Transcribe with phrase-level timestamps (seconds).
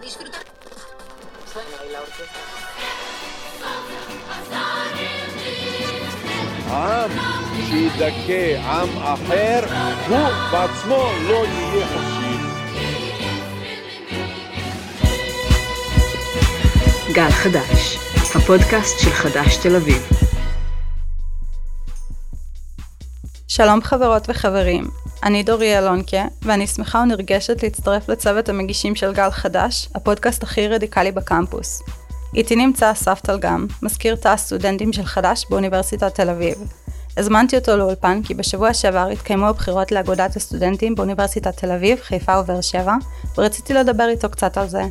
[0.00, 0.44] disfrutar.
[1.52, 2.40] Suena ahí la orquesta.
[6.70, 7.10] עם
[7.68, 9.60] שידכא עם אחר,
[10.08, 12.36] הוא בעצמו לא יהיה חופשי.
[17.12, 17.98] גל חדש,
[18.34, 20.08] הפודקאסט של חדש תל אביב.
[23.48, 24.84] שלום חברות וחברים,
[25.24, 31.12] אני דורי אלונקה, ואני שמחה ונרגשת להצטרף לצוות המגישים של גל חדש, הפודקאסט הכי רדיקלי
[31.12, 31.82] בקמפוס.
[32.34, 36.54] איתי נמצא אסף טלגם, מזכיר תא הסטודנטים של חדש באוניברסיטת תל אביב.
[37.16, 42.60] הזמנתי אותו לאולפן כי בשבוע שעבר התקיימו הבחירות לאגודת הסטודנטים באוניברסיטת תל אביב, חיפה ובאר
[42.60, 42.94] שבע,
[43.38, 44.82] ורציתי לדבר איתו קצת על זה.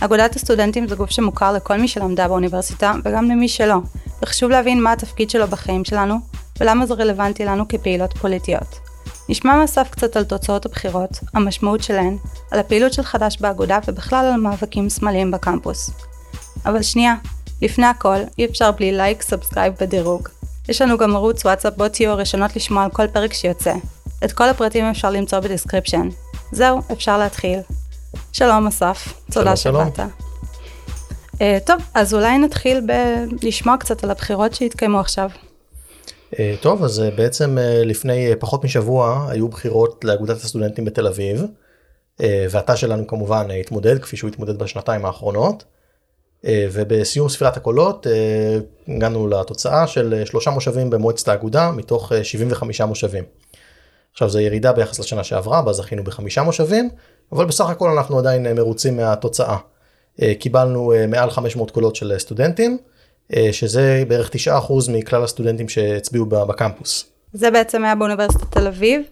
[0.00, 3.76] אגודת הסטודנטים זה גוף שמוכר לכל מי שלמדה באוניברסיטה וגם למי שלא,
[4.22, 6.14] וחשוב להבין מה התפקיד שלו בחיים שלנו,
[6.60, 8.89] ולמה זה רלוונטי לנו כפעילות פוליטיות.
[9.28, 12.16] נשמע מאסף קצת על תוצאות הבחירות, המשמעות שלהן,
[12.50, 15.90] על הפעילות של חדש באגודה ובכלל על מאבקים שמאליים בקמפוס.
[16.66, 17.14] אבל שנייה,
[17.62, 20.28] לפני הכל, אי אפשר בלי לייק, subscribe ודירוג.
[20.68, 23.74] יש לנו גם ערוץ וואטסאפ בו תהיו הראשונות לשמוע על כל פרק שיוצא.
[24.24, 26.08] את כל הפרטים אפשר למצוא ב description.
[26.52, 27.58] זהו, אפשר להתחיל.
[28.32, 29.98] שלום אסף, תודה שבאת.
[29.98, 32.80] Uh, טוב, אז אולי נתחיל
[33.42, 35.30] בלשמוע קצת על הבחירות שהתקיימו עכשיו.
[36.38, 41.44] אה, טוב אז אה, בעצם אה, לפני פחות משבוע היו בחירות לאגודת הסטודנטים בתל אביב
[42.50, 45.64] והתא שלנו כמובן התמודד כפי שהוא התמודד בשנתיים האחרונות
[46.44, 48.06] ובסיום ספירת הקולות
[48.88, 53.24] הגענו לתוצאה של שלושה מושבים במועצת האגודה מתוך אה, 75 מושבים.
[54.12, 56.90] עכשיו זה ירידה ביחס לשנה שעברה בה זכינו בחמישה מושבים
[57.32, 59.56] אבל בסך הכל אנחנו עדיין מרוצים מהתוצאה.
[60.22, 62.78] אה, קיבלנו מעל 500 קולות של סטודנטים
[63.52, 67.04] שזה בערך 9% מכלל הסטודנטים שהצביעו בקמפוס.
[67.32, 69.02] זה בעצם היה באוניברסיטת תל אביב.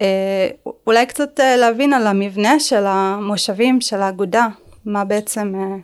[0.00, 0.48] אה,
[0.86, 4.46] אולי קצת אה, להבין על המבנה של המושבים, של האגודה,
[4.84, 5.52] מה בעצם...
[5.54, 5.76] אה,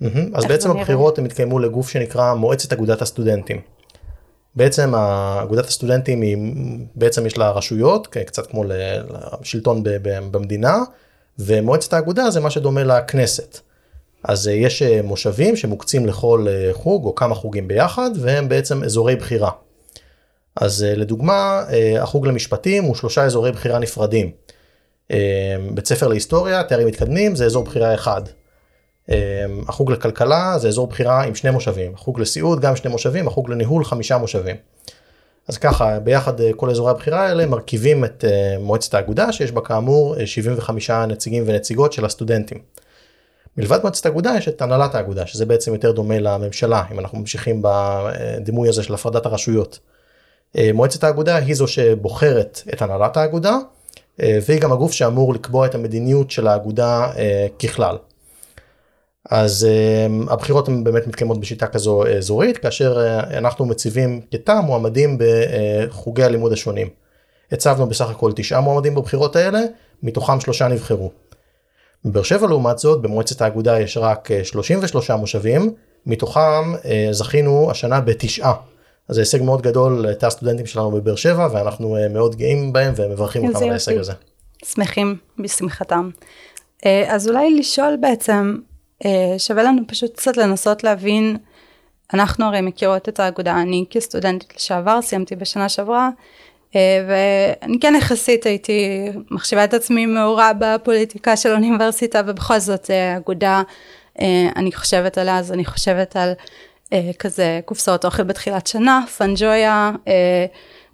[0.00, 0.34] מהמם.
[0.34, 0.70] אז בעצם?
[0.70, 3.60] הבחירות הם התקיימו לגוף שנקרא מועצת אגודת הסטודנטים.
[4.54, 4.94] בעצם
[5.42, 6.36] אגודת הסטודנטים היא
[6.94, 10.78] בעצם יש לה רשויות קצת כמו לשלטון במדינה
[11.38, 13.60] ומועצת האגודה זה מה שדומה לכנסת.
[14.26, 18.84] אז אה, יש אה, מושבים שמוקצים לכל אה, חוג או כמה חוגים ביחד והם בעצם
[18.84, 19.50] אזורי בחירה.
[20.56, 21.64] אז לדוגמה
[22.00, 24.30] החוג למשפטים הוא שלושה אזורי בחירה נפרדים.
[25.74, 28.22] בית ספר להיסטוריה תארים מתקדמים זה אזור בחירה אחד.
[29.68, 33.84] החוג לכלכלה זה אזור בחירה עם שני מושבים, החוג לסיעוד גם שני מושבים, החוג לניהול
[33.84, 34.56] חמישה מושבים.
[35.48, 38.24] אז ככה ביחד כל אזורי הבחירה האלה מרכיבים את
[38.60, 42.58] מועצת האגודה שיש בה כאמור אה, 75 נציגים ונציגות של הסטודנטים.
[43.58, 47.62] מלבד מועצת האגודה יש את הנהלת האגודה שזה בעצם יותר דומה לממשלה אם אנחנו ממשיכים
[47.64, 49.78] בדימוי הזה של הפרדת הרשויות.
[50.58, 53.56] אה, מועצת האגודה היא זו שבוחרת את הנהלת האגודה
[54.22, 57.96] אה, והיא גם הגוף שאמור לקבוע את המדיניות של האגודה אה, ככלל.
[59.30, 59.66] אז
[60.28, 66.88] הבחירות הן באמת מתקיימות בשיטה כזו אזורית כאשר אנחנו מציבים כתא מועמדים בחוגי הלימוד השונים.
[67.52, 69.60] הצבנו בסך הכל תשעה מועמדים בבחירות האלה
[70.02, 71.10] מתוכם שלושה נבחרו.
[72.06, 75.72] בבאר שבע לעומת זאת במועצת האגודה יש רק אה, 33 מושבים
[76.06, 78.54] מתוכם uh, זכינו השנה בתשעה.
[79.08, 82.94] אז זה הישג מאוד גדול לתא הסטודנטים שלנו בבאר שבע ואנחנו uh, מאוד גאים בהם
[82.96, 83.98] ומברכים אותם על ההישג.
[83.98, 84.12] הזה.
[84.64, 86.10] שמחים בשמחתם.
[86.86, 88.56] אה, אז אולי לשאול בעצם,
[89.04, 91.36] אה, שווה לנו פשוט קצת לנסות להבין,
[92.14, 96.10] אנחנו הרי מכירות את האגודה, אני כסטודנטית לשעבר, סיימתי בשנה שעברה, אה,
[96.74, 103.62] ואני כן יחסית הייתי מחשיבה את עצמי מעורה בפוליטיקה של האוניברסיטה, ובכל זאת אה, אגודה,
[104.20, 106.32] אה, אני חושבת עליה, אז אני חושבת על
[106.92, 110.46] אה, כזה קופסאות אוכל בתחילת שנה, פנג'ויה, אה,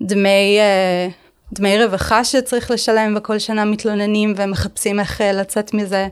[0.03, 0.59] דמי...
[0.59, 1.09] אה,
[1.53, 6.09] דמי רווחה שצריך לשלם וכל שנה מתלוננים ומחפשים איך אה, לצאת מזה.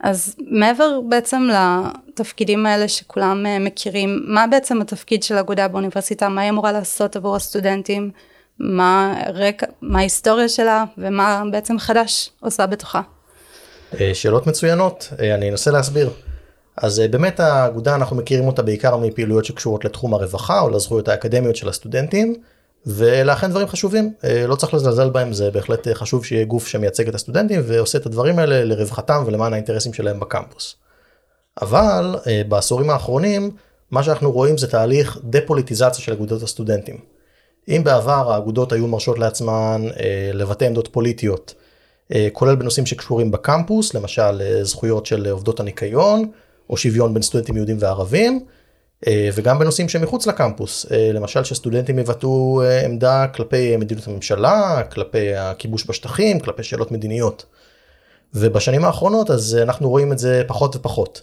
[0.00, 6.40] אז מעבר בעצם לתפקידים האלה שכולם אה, מכירים, מה בעצם התפקיד של אגודה באוניברסיטה, מה
[6.40, 8.10] היא אמורה לעשות עבור הסטודנטים,
[8.58, 13.00] מה הרקע, מה ההיסטוריה שלה ומה בעצם חדש עושה בתוכה.
[14.00, 16.10] אה, שאלות מצוינות, אה, אני אנסה להסביר.
[16.76, 21.56] אז אה, באמת האגודה אנחנו מכירים אותה בעיקר מפעילויות שקשורות לתחום הרווחה או לזכויות האקדמיות
[21.56, 22.34] של הסטודנטים
[22.86, 24.12] ואלה אכן דברים חשובים
[24.48, 28.38] לא צריך לזלזל בהם זה בהחלט חשוב שיהיה גוף שמייצג את הסטודנטים ועושה את הדברים
[28.38, 30.76] האלה לרווחתם ולמען האינטרסים שלהם בקמפוס.
[31.62, 32.16] אבל
[32.48, 33.50] בעשורים האחרונים
[33.90, 37.13] מה שאנחנו רואים זה תהליך דה-פוליטיזציה של אגודות הסטודנטים.
[37.68, 41.54] אם בעבר האגודות היו מרשות לעצמן אה, לבטא עמדות פוליטיות
[42.14, 46.30] אה, כולל בנושאים שקשורים בקמפוס, למשל אה, זכויות של עובדות הניקיון,
[46.70, 48.44] או שוויון בין סטודנטים יהודים וערבים,
[49.06, 55.34] אה, וגם בנושאים שמחוץ לקמפוס, אה, למשל שסטודנטים יבטאו אה, עמדה כלפי מדיניות הממשלה, כלפי
[55.34, 57.44] הכיבוש בשטחים, כלפי שאלות מדיניות.
[58.34, 61.22] ובשנים האחרונות אז אנחנו רואים את זה פחות ופחות.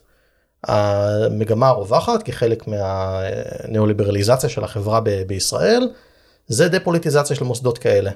[0.63, 5.89] המגמה הרווחת כחלק מהניאו-ליברליזציה של החברה ב- בישראל
[6.51, 8.11] זה דה-פוליטיזציה של מוסדות כאלה.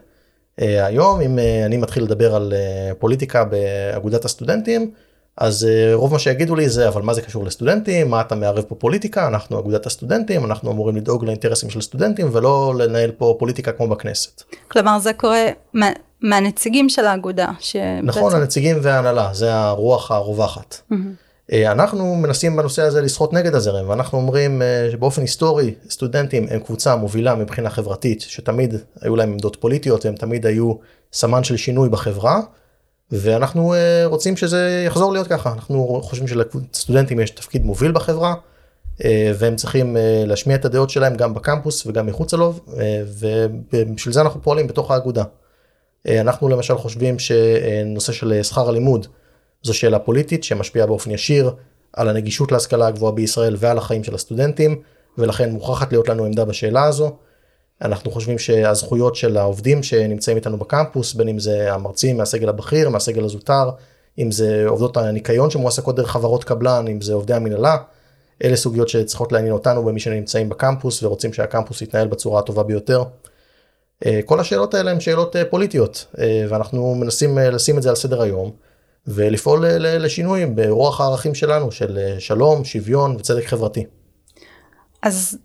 [0.62, 4.92] אה, היום אם אה, אני מתחיל לדבר על אה, פוליטיקה באגודת הסטודנטים
[5.38, 8.76] אז רוב מה שיגידו לי זה אבל מה זה קשור לסטודנטים מה אתה מערב פה
[8.76, 13.88] פוליטיקה אנחנו אגודת הסטודנטים אנחנו אמורים לדאוג לאינטרסים של סטודנטים ולא לנהל פה פוליטיקה כמו
[13.88, 14.44] בכנסת.
[14.68, 15.90] כלומר זה קורה מה,
[16.22, 17.48] מהנציגים של האגודה.
[17.60, 18.06] שבעצם...
[18.06, 20.76] נכון הנציגים וההנהלה זה הרוח הרווחת.
[20.92, 21.25] Mm-hmm.
[21.54, 24.62] אנחנו מנסים בנושא הזה לשחות נגד הזרם ואנחנו אומרים
[24.92, 30.46] שבאופן היסטורי סטודנטים הם קבוצה מובילה מבחינה חברתית שתמיד היו להם עמדות פוליטיות והם תמיד
[30.46, 30.74] היו
[31.14, 32.40] סמן של שינוי בחברה
[33.12, 33.74] ואנחנו
[34.06, 38.34] רוצים שזה יחזור להיות ככה אנחנו חושבים שלסטודנטים יש תפקיד מוביל בחברה
[39.36, 42.54] והם צריכים להשמיע את הדעות שלהם גם בקמפוס וגם מחוצה לו
[43.72, 45.24] ובשביל זה אנחנו פועלים בתוך האגודה.
[46.10, 49.08] אנחנו למשל חושבים שנושא של שכר הלימוד
[49.66, 51.52] זו שאלה פוליטית שמשפיעה באופן ישיר
[51.94, 54.82] על הנגישות להשכלה הגבוהה בישראל ועל החיים של הסטודנטים
[55.18, 57.16] ולכן מוכרחת להיות לנו עמדה בשאלה הזו.
[57.82, 63.26] אנחנו חושבים שהזכויות של העובדים שנמצאים איתנו בקמפוס בין אם זה המרצים מהסגל הבכיר מהסגל
[63.26, 63.70] הזוטר
[64.20, 67.78] אם זה עובדות הניקיון שמועסקות דרך חברות קבלן אם זה עובדי המנהלה.
[68.44, 73.04] אלה סוגיות שצריכות לעניין אותנו במי שנמצאים בקמפוס ורוצים שהקמפוס יתנהל בצורה הטובה ביותר.
[74.26, 76.06] כל השאלות האלה הן שאלות פוליטיות
[76.50, 78.65] ואנחנו מנסים לשים את זה על סדר היום.
[79.08, 83.86] ולפעול לשינויים ברוח הערכים שלנו של שלום, שוויון וצדק חברתי.
[85.02, 85.38] אז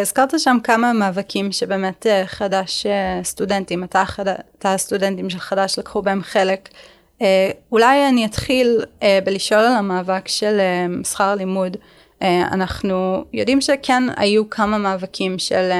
[0.00, 2.86] הזכרת שם כמה מאבקים שבאמת חדש
[3.22, 4.28] סטודנטים, אתה, חד...
[4.28, 6.68] אתה הסטודנטים של חדש לקחו בהם חלק.
[7.72, 8.84] אולי אני אתחיל
[9.24, 10.60] בלשאול על המאבק של
[11.04, 11.76] שכר לימוד.
[12.22, 15.70] אנחנו יודעים שכן היו כמה מאבקים של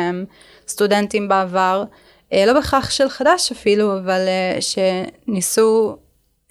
[0.68, 1.84] סטודנטים בעבר,
[2.32, 4.20] לא בהכרח של חדש אפילו, אבל
[4.60, 5.96] שניסו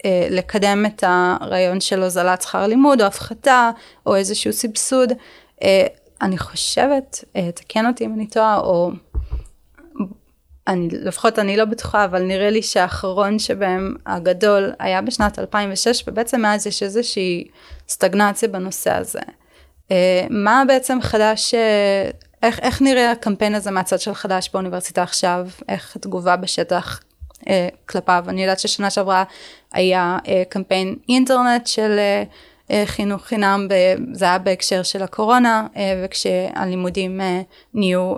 [0.06, 3.70] לקדם את הרעיון של הוזלת שכר לימוד או הפחתה
[4.06, 5.12] או איזשהו סבסוד.
[6.22, 7.24] אני חושבת,
[7.54, 8.90] תקן אותי אם אני טועה, או
[10.66, 16.40] אני, לפחות אני לא בטוחה, אבל נראה לי שהאחרון שבהם הגדול היה בשנת 2006, ובעצם
[16.40, 17.48] מאז יש איזושהי
[17.88, 19.20] סטגנציה בנושא הזה.
[20.30, 21.54] מה בעצם חדש,
[22.42, 25.48] איך, איך נראה הקמפיין הזה מהצד של חדש באוניברסיטה עכשיו?
[25.68, 27.00] איך התגובה בשטח
[27.88, 28.24] כלפיו?
[28.28, 29.24] אני יודעת ששנה שעברה
[29.72, 30.18] היה
[30.48, 31.98] קמפיין אינטרנט של
[32.84, 33.68] חינוך חינם,
[34.12, 35.66] זה היה בהקשר של הקורונה,
[36.04, 37.20] וכשהלימודים
[37.74, 38.14] נהיו,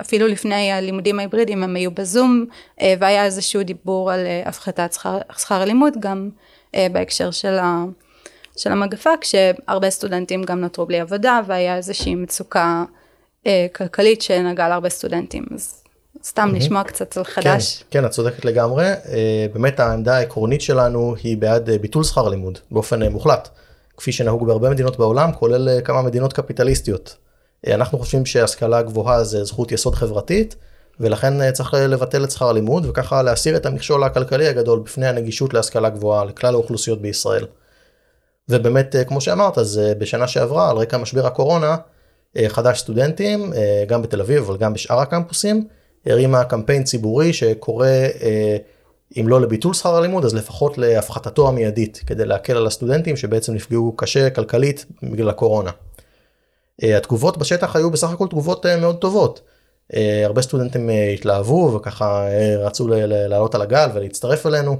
[0.00, 2.44] אפילו לפני הלימודים ההיברידיים הם היו בזום,
[2.82, 6.30] והיה איזשהו דיבור על הפחתת שכר, שכר הלימוד גם
[6.76, 7.84] בהקשר של, ה,
[8.56, 12.84] של המגפה, כשהרבה סטודנטים גם נותרו בלי עבודה, והיה איזושהי מצוקה
[13.74, 15.44] כלכלית שנגעה להרבה סטודנטים.
[15.54, 15.83] אז
[16.24, 16.56] סתם mm-hmm.
[16.56, 17.84] לשמוע קצת על חדש.
[17.90, 18.86] כן, כן, את צודקת לגמרי.
[19.52, 23.48] באמת העמדה העקרונית שלנו היא בעד ביטול שכר הלימוד באופן מוחלט.
[23.96, 27.16] כפי שנהוג בהרבה מדינות בעולם, כולל כמה מדינות קפיטליסטיות.
[27.68, 30.56] אנחנו חושבים שהשכלה גבוהה זה זכות יסוד חברתית,
[31.00, 35.88] ולכן צריך לבטל את שכר הלימוד, וככה להסיר את המכשול הכלכלי הגדול בפני הנגישות להשכלה
[35.88, 37.46] גבוהה לכלל האוכלוסיות בישראל.
[38.48, 41.76] ובאמת, כמו שאמרת, אז בשנה שעברה, על רקע משבר הקורונה,
[42.48, 43.52] חדש סטודנטים,
[43.86, 45.66] גם בתל אביב, אבל גם בשאר הקמפוסים,
[46.06, 47.88] הרימה קמפיין ציבורי שקורא
[49.20, 53.92] אם לא לביטול שכר הלימוד אז לפחות להפחתתו המיידית כדי להקל על הסטודנטים שבעצם נפגעו
[53.96, 55.70] קשה כלכלית בגלל הקורונה.
[56.82, 59.40] התגובות בשטח היו בסך הכל תגובות מאוד טובות.
[60.24, 62.26] הרבה סטודנטים התלהבו וככה
[62.58, 64.76] רצו לעלות על הגל ולהצטרף אלינו.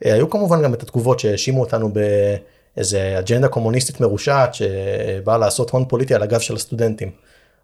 [0.00, 6.14] היו כמובן גם את התגובות שהאשימו אותנו באיזה אג'נדה קומוניסטית מרושעת שבאה לעשות הון פוליטי
[6.14, 7.10] על הגב של הסטודנטים.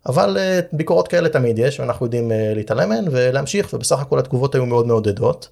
[0.06, 0.38] אבל
[0.72, 5.48] ביקורות כאלה תמיד יש ואנחנו יודעים להתעלם מהן ולהמשיך ובסך הכל התגובות היו מאוד מעודדות.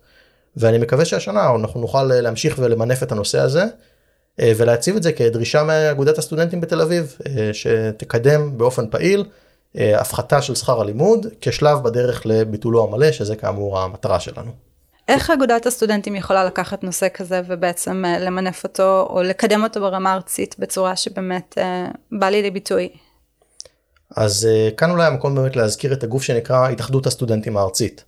[0.57, 3.65] ואני מקווה שהשנה אנחנו נוכל להמשיך ולמנף את הנושא הזה
[4.39, 7.17] ולהציב את זה כדרישה מאגודת הסטודנטים בתל אביב
[7.53, 9.25] שתקדם באופן פעיל
[9.75, 14.51] הפחתה של שכר הלימוד כשלב בדרך לביטולו המלא שזה כאמור המטרה שלנו.
[15.09, 20.57] איך אגודת הסטודנטים יכולה לקחת נושא כזה ובעצם למנף אותו או לקדם אותו ברמה ארצית
[20.59, 21.59] בצורה שבאמת
[22.13, 22.89] בא לידי ביטוי?
[24.16, 28.04] אז כאן אולי המקום באמת להזכיר את הגוף שנקרא התאחדות הסטודנטים הארצית.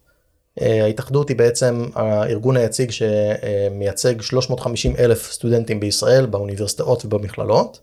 [0.60, 7.80] ההתאחדות היא בעצם הארגון היציג שמייצג 350 אלף סטודנטים בישראל באוניברסיטאות ובמכללות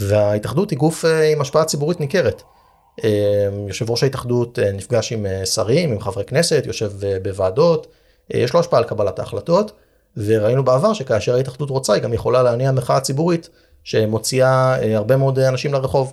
[0.00, 2.42] וההתאחדות היא גוף עם השפעה ציבורית ניכרת.
[3.68, 6.92] יושב ראש ההתאחדות נפגש עם שרים, עם חברי כנסת, יושב
[7.22, 7.86] בוועדות,
[8.30, 9.72] יש לו השפעה על קבלת ההחלטות
[10.16, 13.48] וראינו בעבר שכאשר ההתאחדות רוצה היא גם יכולה להניע מחאה ציבורית
[13.84, 16.12] שמוציאה הרבה מאוד אנשים לרחוב.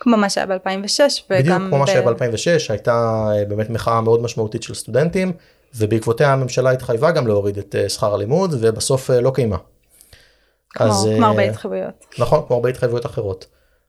[0.00, 1.40] כמו מה שהיה ב-2006 וגם...
[1.40, 1.80] בדיוק כמו ב...
[1.80, 5.32] מה שהיה ב-2006 הייתה באמת מחאה מאוד משמעותית של סטודנטים
[5.74, 9.56] ובעקבותיה הממשלה התחייבה גם להוריד את אה, שכר הלימוד ובסוף אה, לא קיימה.
[10.70, 12.04] כמו, אז, כמו הרבה אה, התחייבויות.
[12.18, 13.46] נכון, כמו הרבה התחייבויות אחרות.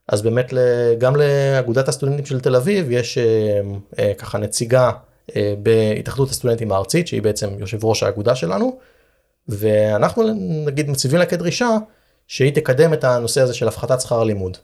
[0.08, 0.53] אז באמת
[0.98, 3.62] גם לאגודת הסטודנטים של תל אביב יש אה,
[4.00, 4.91] אה, ככה נציגה
[5.36, 8.77] אה, בהתאחדות הסטודנטים הארצית שהיא בעצם יושב ראש האגודה שלנו
[9.48, 10.24] ואנחנו
[10.65, 11.70] נגיד מציבים לה כדרישה
[12.27, 14.58] שהיא תקדם את הנושא הזה של הפחתת שכר הלימוד.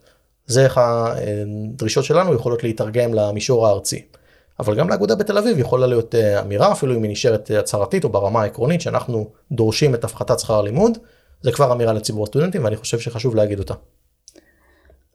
[0.48, 4.02] זה איך הדרישות שלנו יכולות להתרגם למישור הארצי.
[4.60, 8.04] אבל גם לאגודה בתל אביב יכולה להיות אה, אמירה אפילו אם היא נשארת אה, הצהרתית
[8.04, 10.98] או ברמה העקרונית שאנחנו דורשים את הפחתת שכר הלימוד.
[11.42, 13.74] זה כבר אמירה לציבור הסטודנטים ואני חושב שחשוב להגיד אותה.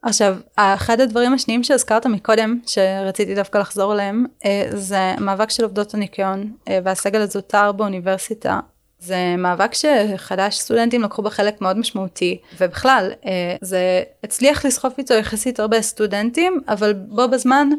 [0.01, 5.93] עכשיו, אחד הדברים השניים שהזכרת מקודם, שרציתי דווקא לחזור אליהם, אה, זה מאבק של עובדות
[5.93, 8.59] הניקיון והסגל הזוטר באוניברסיטה.
[9.03, 15.13] זה מאבק שחדש סטודנטים לקחו בו חלק מאוד משמעותי, ובכלל, אה, זה הצליח לסחוף איתו
[15.13, 17.69] יחסית הרבה סטודנטים, אבל בו בזמן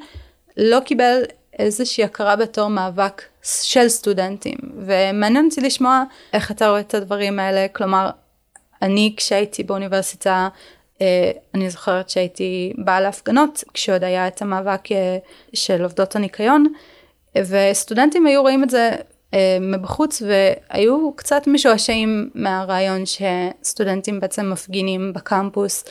[0.56, 1.22] לא קיבל
[1.58, 4.56] איזושהי הכרה בתור מאבק של סטודנטים.
[4.76, 6.02] ומעניין אותי לשמוע
[6.32, 8.10] איך אתה רואה את הדברים האלה, כלומר,
[8.82, 10.48] אני כשהייתי באוניברסיטה,
[11.00, 15.18] אה, אני זוכרת שהייתי באה להפגנות כשעוד היה את המאבק אה,
[15.54, 16.66] של עובדות הניקיון,
[17.38, 18.90] וסטודנטים היו רואים את זה
[19.60, 25.84] מבחוץ והיו קצת משועשעים מהרעיון שסטודנטים בעצם מפגינים בקמפוס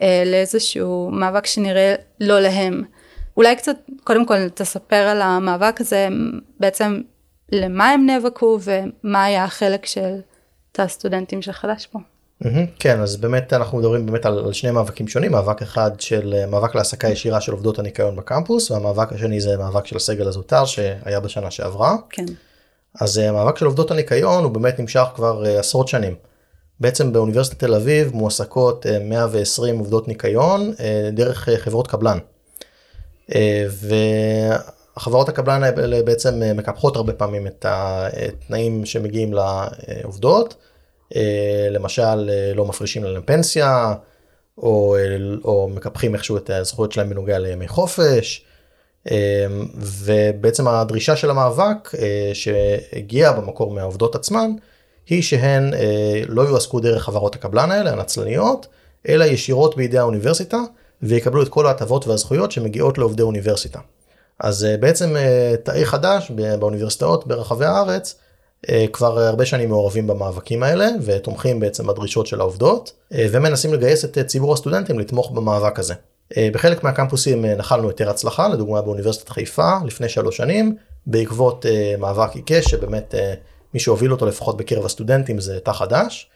[0.00, 2.82] לאיזשהו מאבק שנראה לא להם.
[3.36, 6.08] אולי קצת קודם כל תספר על המאבק הזה,
[6.60, 7.00] בעצם
[7.52, 10.20] למה הם נאבקו ומה היה החלק של
[10.72, 11.98] תא הסטודנטים של חדש פה.
[12.40, 16.34] מהמם, כן אז באמת אנחנו מדברים באמת על, על שני מאבקים שונים מאבק אחד של
[16.34, 20.64] אה, מאבק להעסקה ישירה של עובדות הניקיון בקמפוס והמאבק השני זה מאבק של הסגל הזוטר
[20.64, 21.96] שהיה בשנה שעברה.
[22.10, 22.24] כן.
[23.00, 26.14] אז אה, המאבק של עובדות הניקיון הוא באמת נמשך כבר אה, עשרות שנים.
[26.80, 32.18] בעצם באוניברסיטת תל אביב מועסקות אה, 120 עובדות ניקיון אה, דרך אה, חברות קבלן.
[33.34, 33.66] אה,
[34.96, 40.54] והחברות הקבלן האלה בעצם אה, מקפחות הרבה פעמים את התנאים שמגיעים לעובדות.
[41.16, 43.94] אה, למשל אה, לא מפרישים להם פנסיה
[44.58, 48.44] או, אה, או מקפחים איכשהו את הזכויות שלהם בנוגע לימי חופש.
[49.10, 54.50] אה, ובעצם הדרישה של המאבק אה, שהגיעה במקור מהעובדות עצמן
[55.06, 58.66] היא שהן אה, לא יועסקו דרך חברות הקבלן האלה הנצלניות
[59.08, 60.58] אלא ישירות בידי האוניברסיטה
[61.02, 63.78] ויקבלו את כל ההטבות והזכויות שמגיעות לעובדי אוניברסיטה.
[64.38, 65.16] אז אה, בעצם
[65.62, 68.14] תאי חדש באוניברסיטאות ברחבי הארץ
[68.92, 74.52] כבר הרבה שנים מעורבים במאבקים האלה ותומכים בעצם בדרישות של העובדות ומנסים לגייס את ציבור
[74.52, 75.94] הסטודנטים לתמוך במאבק הזה.
[76.36, 81.94] אה, בחלק מהקמפוסים אה, נחלנו יותר הצלחה, לדוגמה באוניברסיטת חיפה לפני שלוש שנים, בעקבות אה,
[81.98, 83.14] מאבק עיקש שבאמת
[83.74, 86.30] מי שהוביל אותו לפחות בקרב הסטודנטים זה תא חדש.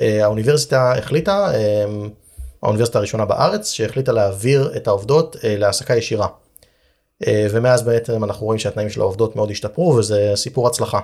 [0.00, 1.52] האוניברסיטה החליטה,
[2.62, 6.26] האוניברסיטה הראשונה בארץ שהחליטה להעביר את העובדות להעסקה ישירה.
[7.26, 11.00] ומאז בעצם אנחנו רואים שהתנאים של העובדות מאוד השתפרו וזה סיפור הצלחה.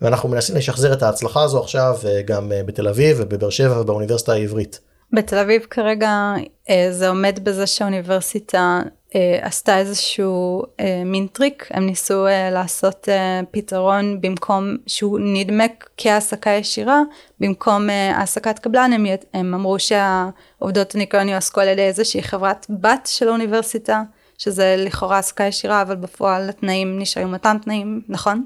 [0.00, 4.80] ואנחנו מנסים לשחזר את ההצלחה הזו עכשיו גם בתל אביב ובבאר שבע ובאוניברסיטה העברית.
[5.12, 6.34] בתל אביב כרגע
[6.70, 8.80] אה, זה עומד בזה שהאוניברסיטה
[9.14, 13.08] אה, עשתה איזשהו אה, מין טריק, הם ניסו לעשות
[13.50, 17.02] פתרון במקום שהוא נדמק כהעסקה ישירה,
[17.40, 23.28] במקום העסקת קבלן הם, הם אמרו שהעובדות הניקיון יועסקו על ידי איזושהי חברת בת של
[23.28, 24.02] האוניברסיטה,
[24.38, 28.44] שזה לכאורה העסקה ישירה אבל בפועל התנאים נשארים אותם תנאים, נכון?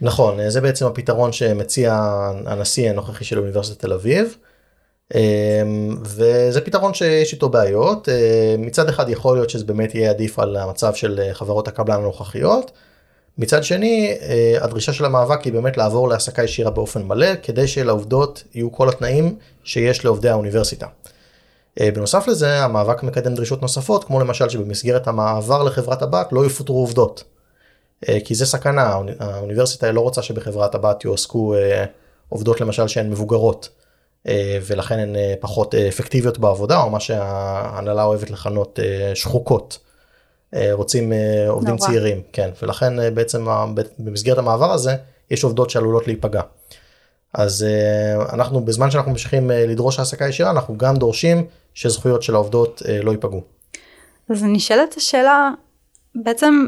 [0.00, 1.94] נכון, זה בעצם הפתרון שמציע
[2.46, 4.36] הנשיא הנוכחי של אוניברסיטת תל אביב.
[5.14, 5.62] אה,
[6.02, 10.56] וזה פתרון שיש איתו בעיות, אה, מצד אחד יכול להיות שזה באמת יהיה עדיף על
[10.56, 12.70] המצב של אה, חברות הקבלן הנוכחיות,
[13.38, 18.44] מצד שני אה, הדרישה של המאבק היא באמת לעבור להעסקה ישירה באופן מלא כדי שלעובדות
[18.54, 20.86] יהיו כל התנאים שיש לעובדי האוניברסיטה.
[21.80, 27.24] בנוסף לזה המאבק מקדם דרישות נוספות כמו למשל שבמסגרת המעבר לחברת הבת לא יפוטרו עובדות.
[28.24, 31.54] כי זה סכנה, האוני- האוניברסיטה לא רוצה שבחברת הבת יועסקו
[32.28, 33.68] עובדות למשל שהן מבוגרות
[34.66, 39.78] ולכן הן אה, פחות אה, אפקטיביות בעבודה או מה שההנהלה אוהבת לכנות אה, שחוקות.
[40.54, 41.86] אה, רוצים אה, עובדים נורא.
[41.86, 43.46] צעירים, כן, ולכן אה, בעצם
[43.98, 44.96] במסגרת המעבר הזה
[45.30, 46.42] יש עובדות שעלולות להיפגע.
[47.34, 52.34] אז אה, אנחנו בזמן שאנחנו ממשיכים אה, לדרוש העסקה ישירה אנחנו גם דורשים שזכויות של
[52.34, 53.42] העובדות אה, לא ייפגעו.
[54.30, 55.50] אז נשאלת השאלה,
[56.14, 56.66] בעצם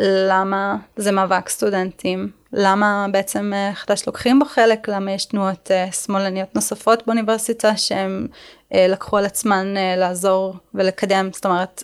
[0.00, 2.30] למה זה מאבק סטודנטים?
[2.52, 4.88] למה בעצם אה, חדש לוקחים בו חלק?
[4.88, 8.26] למה יש תנועות אה, שמאלניות נוספות באוניברסיטה שהם
[8.74, 11.28] אה, לקחו על עצמן לעזור ולקדם?
[11.32, 11.82] זאת אומרת,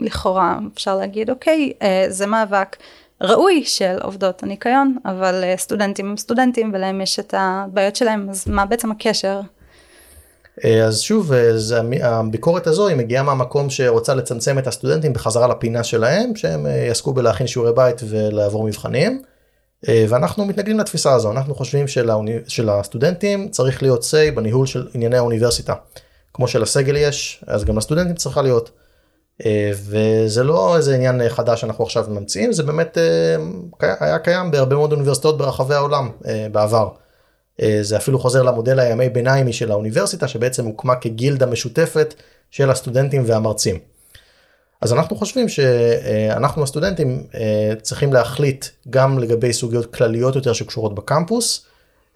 [0.00, 1.72] לכאורה אפשר להגיד, אוקיי,
[2.08, 2.76] זה מאבק
[3.20, 8.66] ראוי של עובדות הניקיון, אבל סטודנטים הם סטודנטים ולהם יש את הבעיות שלהם, אז מה
[8.66, 9.40] בעצם הקשר?
[10.64, 15.12] אה, אז שוב, אה, זה, המ- הביקורת הזו היא מגיעה מהמקום שרוצה לצמצם את הסטודנטים
[15.12, 19.22] בחזרה לפינה שלהם, שהם אה, יעסקו בלהכין שיעורי בית ולעבור מבחנים.
[19.88, 22.36] אה, ואנחנו מתנגדים לתפיסה הזו, אנחנו חושבים שלאוני...
[22.48, 25.74] שלסטודנטים צריך להיות say בניהול של ענייני האוניברסיטה.
[26.34, 28.70] כמו שלסגל יש, אז גם לסטודנטים צריכה להיות.
[29.46, 34.76] אה, וזה לא איזה עניין חדש שאנחנו עכשיו ממציאים, זה באמת אה, היה קיים בהרבה
[34.76, 36.10] מאוד אוניברסיטאות ברחבי העולם
[36.52, 36.88] בעבר.
[37.82, 42.14] זה אפילו חוזר למודל הימי ביניימי של האוניברסיטה, שבעצם הוקמה כגילדה משותפת
[42.50, 43.78] של הסטודנטים והמרצים.
[44.82, 51.66] אז אנחנו חושבים שאנחנו הסטודנטים אה, צריכים להחליט גם לגבי סוגיות כלליות יותר שקשורות בקמפוס,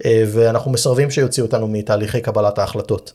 [0.04, 3.12] אה, ואנחנו מסרבים שיוציאו אותנו מתהליכי קבלת ההחלטות.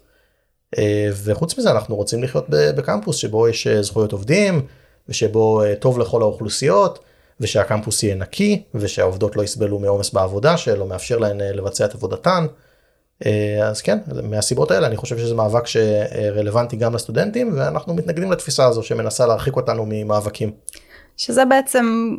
[0.77, 4.65] אה, וחוץ מזה אנחנו רוצים לחיות בקמפוס שבו יש זכויות עובדים,
[5.09, 6.99] ושבו טוב לכל האוכלוסיות,
[7.41, 12.45] ושהקמפוס יהיה נקי, ושהעובדות לא יסבלו מעומס בעבודה שלא מאפשר להן לבצע את עבודתן.
[13.25, 18.65] אה, אז כן, מהסיבות האלה אני חושב שזה מאבק שרלוונטי גם לסטודנטים ואנחנו מתנגדים לתפיסה
[18.65, 20.51] הזו שמנסה להרחיק אותנו ממאבקים.
[21.17, 22.15] שזה בעצם,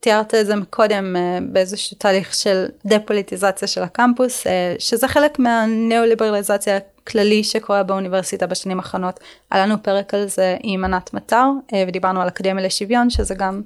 [0.00, 6.76] תיארת את זה קודם אה, באיזשהו תהליך של דה-פוליטיזציה של הקמפוס, אה, שזה חלק מהניאו-ליברליזציה
[6.76, 9.20] הכללי שקורה באוניברסיטה בשנים האחרונות.
[9.50, 11.44] היה לנו פרק על זה עם ענת מטר
[11.88, 13.62] ודיברנו על אקדמיה לשוויון שזה גם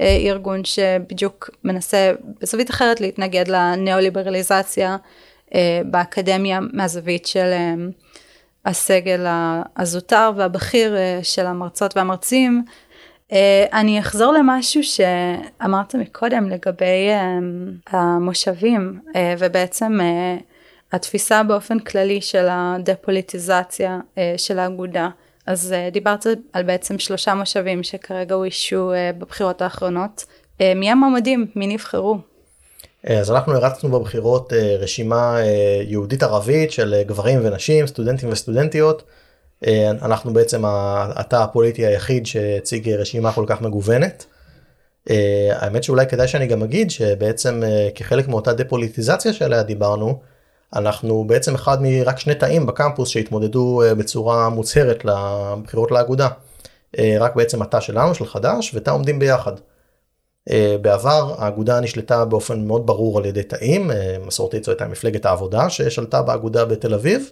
[0.00, 4.96] ארגון שבדיוק מנסה בזווית אחרת להתנגד לניאו-ליברליזציה.
[5.54, 7.74] אה, באקדמיה מהזווית של אה,
[8.64, 9.26] הסגל
[9.76, 12.64] הזוטר והבכיר אה, של המרצות והמרצים.
[13.72, 17.08] אני אחזור למשהו שאמרת מקודם לגבי
[17.90, 19.00] המושבים
[19.38, 19.98] ובעצם
[20.92, 23.98] התפיסה באופן כללי של הדה-פוליטיזציה
[24.36, 25.08] של האגודה.
[25.50, 30.24] אז דיברת על בעצם שלושה מושבים שכרגע אוישו בבחירות האחרונות.
[30.60, 31.46] מי המועמדים?
[31.56, 32.18] מי נבחרו?
[33.08, 39.02] אה, אז אנחנו הרצנו בבחירות אה, רשימה אה, יהודית ערבית של גברים ונשים, סטודנטים וסטודנטיות.
[40.02, 44.26] אנחנו בעצם התא הפוליטי היחיד שהציג רשימה כל כך מגוונת.
[45.50, 47.62] האמת שאולי כדאי שאני גם אגיד שבעצם
[47.94, 50.20] כחלק מאותה דה-פוליטיזציה שעליה דיברנו,
[50.74, 56.28] אנחנו בעצם אחד מרק שני תאים בקמפוס שהתמודדו בצורה מוצהרת לבחירות לאגודה.
[57.20, 59.52] רק בעצם התא שלנו, של חד"ש, ותא עומדים ביחד.
[60.50, 65.26] אה, בעבר האגודה נשלטה באופן מאוד ברור על ידי תאים, אה, מסורתית זו הייתה מפלגת
[65.26, 67.30] העבודה ששלטה באגודה בתל אביב,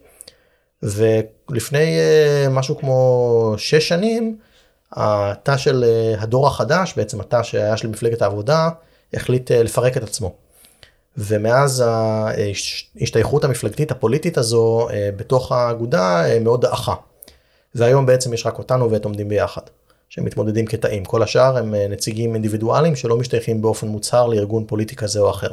[0.82, 4.38] ולפני אה, משהו כמו שש שנים,
[4.92, 5.84] התא של
[6.18, 8.68] הדור החדש, בעצם התא שהיה של מפלגת העבודה,
[9.14, 10.34] החליט לפרק את עצמו.
[11.18, 16.94] ומאז ההשתייכות המפלגתית הפוליטית הזו בתוך האגודה מאוד דעכה.
[17.74, 19.62] והיום בעצם יש רק אותנו ואת עומדים ביחד.
[20.08, 21.04] שמתמודדים כתאים.
[21.04, 25.48] כל השאר הם אה, נציגים אינדיבידואליים שלא משתייכים באופן מוצהר לארגון פוליטי כזה או אחר.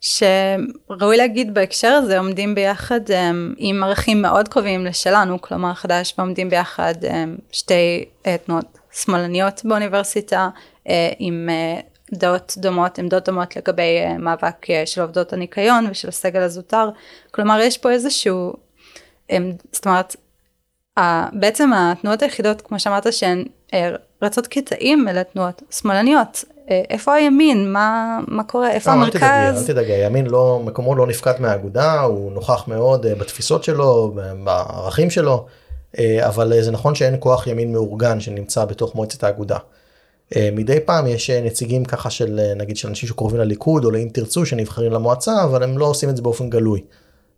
[0.00, 6.14] שראוי להגיד בהקשר הזה עומדים ביחד הם, אה, עם ערכים מאוד קרובים לשלנו, כלומר חדש
[6.18, 8.04] ועומדים ביחד הם, אה, שתי
[8.44, 10.48] תנועות שמאלניות באוניברסיטה
[11.18, 11.48] עם
[12.12, 16.88] דעות דומות, עמדות דומות לגבי מאבק של עובדות הניקיון ושל הסגל הזוטר,
[17.30, 18.52] כלומר יש פה איזשהו,
[19.72, 20.16] זאת אומרת
[21.32, 23.44] בעצם התנועות היחידות כמו שאמרת שהן
[23.74, 23.90] אה,
[24.22, 26.44] רצות כתאים אלה תנועות שמאלניות.
[26.70, 27.72] אה, איפה הימין?
[27.72, 28.70] מה, מה קורה?
[28.70, 29.22] איפה לא, המרכז?
[29.22, 35.10] אל תדאגי, הימין לא, מקומו לא נפקד מהאגודה, הוא נוכח מאוד אה, בתפיסות שלו, בערכים
[35.10, 35.46] שלו,
[36.20, 39.56] אבל זה נכון שאין כוח ימין מאורגן שנמצא בתוך מועצת האגודה.
[40.52, 44.92] מדי פעם יש נציגים ככה של נגיד של אנשים שקרובים לליכוד או לאם תרצו שנבחרים
[44.92, 46.80] למועצה, אבל הם לא עושים את זה באופן גלוי.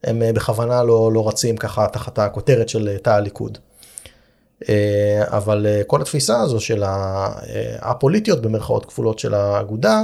[0.04, 3.58] הם בכוונה לא, לא רצים ככה תחת הכותרת של תא הליכוד.
[4.68, 7.28] אה, אבל אה, כל התפיסה הזו של אה,
[7.80, 10.02] הפוליטיות במרכאות כפולות של האגודה,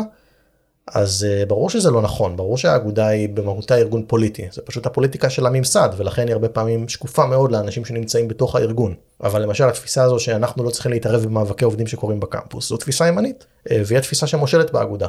[0.94, 5.46] אז ברור שזה לא נכון, ברור שהאגודה היא במהותה ארגון פוליטי, זה פשוט הפוליטיקה של
[5.46, 8.94] הממסד, ולכן היא הרבה פעמים שקופה מאוד לאנשים שנמצאים בתוך הארגון.
[9.22, 13.46] אבל למשל התפיסה הזו שאנחנו לא צריכים להתערב במאבקי עובדים שקורים בקמפוס, זו תפיסה ימנית,
[13.70, 15.06] והיא התפיסה שמושלת באגודה.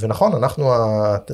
[0.00, 0.72] ונכון, אנחנו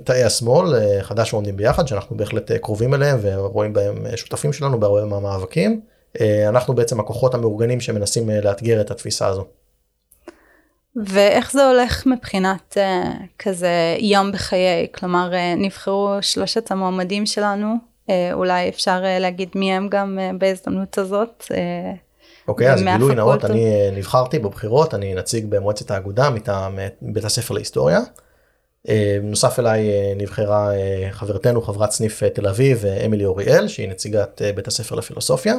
[0.05, 5.81] תאי השמאל, חדש ועומדים ביחד, שאנחנו בהחלט קרובים אליהם ורואים בהם שותפים שלנו בהרבה מהמאבקים.
[6.21, 9.45] אה, אנחנו בעצם הכוחות המאורגנים שמנסים אה, לאתגר את התפיסה הזו.
[10.97, 14.87] ואיך זה הולך מבחינת uh, כזה יום בחיי?
[14.95, 17.75] כלומר, uh, נבחרו שלושת המועמדים שלנו,
[18.07, 21.45] uh, אולי אפשר uh, להגיד מי הם גם uh, בהזדמנות הזאת.
[22.49, 27.25] אוקיי, okay, אז גילוי נאות, אני uh, נבחרתי בבחירות, אני נציג במועצת האגודה מטעם בית
[27.25, 28.01] הספר להיסטוריה.
[28.87, 28.91] Uh,
[29.23, 34.43] נוסף אליי uh, נבחרה uh, חברתנו, חברת סניף uh, תל אביב, אמילי אוריאל, שהיא נציגת
[34.43, 35.55] uh, בית הספר לפילוסופיה.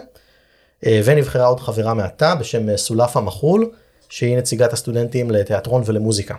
[0.85, 3.71] אה, ונבחרה עוד חברה מעתה בשם אה, סולפה מחול,
[4.13, 6.35] שהיא נציגת הסטודנטים לתיאטרון ולמוזיקה.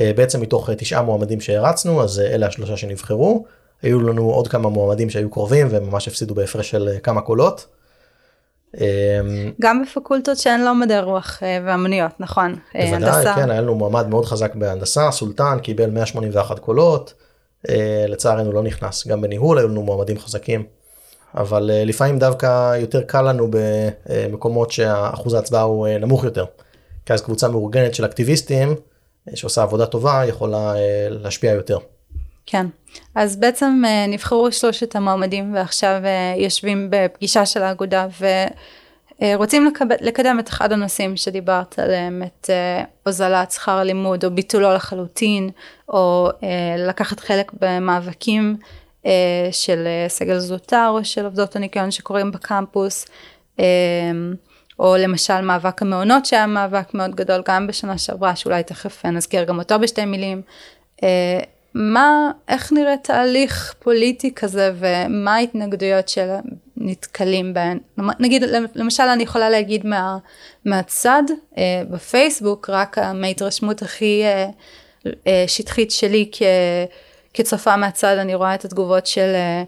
[0.00, 3.44] אה, בעצם מתוך תשעה מועמדים שהרצנו, אז אלה השלושה שנבחרו.
[3.82, 7.66] היו לנו עוד כמה מועמדים שהיו קרובים וממש הפסידו בהפרש של כמה קולות.
[8.80, 8.84] אמ,
[9.60, 12.56] גם בפקולטות שאין לו מדעי רוח אה, ואמניות, נכון?
[12.76, 13.34] אה, בוודאי, הנדסה.
[13.34, 17.14] כן, היה לנו מועמד מאוד חזק בהנדסה, סולטן קיבל 181 קולות,
[17.68, 20.64] אה, לצערנו לא נכנס, גם בניהול היו לנו מועמדים חזקים,
[21.36, 26.44] אבל אה, לפעמים דווקא יותר קל לנו במקומות שאחוז ההצבעה הוא אה, נמוך יותר,
[27.06, 28.74] כי אז קבוצה מאורגנת של אקטיביסטים
[29.28, 31.78] אה, שעושה עבודה טובה יכולה אה, להשפיע יותר.
[32.46, 32.66] כן.
[33.14, 36.00] אז בעצם אה, נבחרו שלושת המועמדים ועכשיו
[36.36, 38.06] יושבים בפגישה של האגודה
[39.20, 42.50] ורוצים לקדם את אחד הנושאים שדיברת עליהם, את
[43.06, 45.50] הוזלת שכר הלימוד או ביטולו לחלוטין,
[45.88, 46.28] או
[46.78, 48.56] לקחת חלק במאבקים
[49.50, 53.06] של סגל זוטר או של עובדות הניקיון שקורים בקמפוס.
[54.80, 59.44] אה, או למשל מאבק המעונות שהיה מאבק מאוד גדול גם בשנה שעברה שאולי תכף נזכיר
[59.44, 60.42] גם אותו בשתי מילים.
[61.02, 61.40] אה,
[61.74, 67.78] מה, איך נראה תהליך פוליטי כזה ומה ההתנגדויות שנתקלים בהן?
[68.20, 68.42] נגיד
[68.74, 70.18] למשל אני יכולה להגיד מה,
[70.64, 71.22] מהצד
[71.58, 74.46] אה, בפייסבוק רק מההתרשמות הכי אה,
[75.26, 76.42] אה, שטחית שלי כ,
[77.34, 79.64] כצופה מהצד אני רואה את התגובות של אה, אה,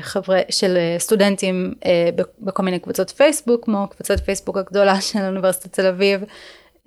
[0.00, 2.08] חברי, של אה, סטודנטים אה,
[2.40, 6.24] בכל מיני קבוצות פייסבוק, כמו קבוצת פייסבוק הגדולה של אוניברסיטת תל אביב,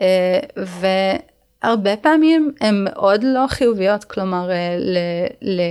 [0.02, 0.40] אה,
[1.64, 4.98] והרבה פעמים הן מאוד לא חיוביות, כלומר, אה, ל,
[5.42, 5.62] ל,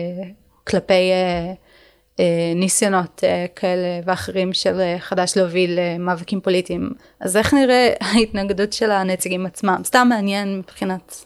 [0.65, 1.53] כלפי אה,
[2.21, 6.91] אה, ניסיונות אה, כאלה ואחרים של אה, חד"ש להוביל אה, מאבקים פוליטיים.
[7.21, 9.81] אז איך נראה ההתנגדות של הנציגים עצמם?
[9.85, 11.25] סתם מעניין מבחינת...